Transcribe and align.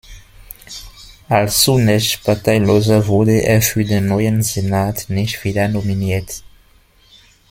Als 1.29 1.61
zunächst 1.61 2.23
Parteiloser 2.23 3.05
wurde 3.05 3.37
er 3.43 3.61
für 3.61 3.85
den 3.85 4.07
neuen 4.07 4.41
Senat 4.41 5.05
nicht 5.09 5.43
wieder 5.43 5.67
nominiert. 5.67 6.41